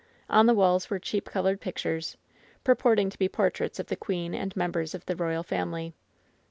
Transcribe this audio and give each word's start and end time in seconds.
On 0.31 0.47
the 0.47 0.55
walls 0.55 0.89
were 0.89 0.97
cheap 0.97 1.25
colored 1.29 1.61
pictures, 1.61 2.17
purporting 2.63 3.11
to 3.11 3.19
be 3.19 3.29
portraits 3.29 3.77
of 3.77 3.85
the 3.85 3.95
queen 3.95 4.33
and 4.33 4.55
members 4.55 4.95
of 4.95 5.05
the 5.05 5.15
royal 5.15 5.43
family. 5.43 5.93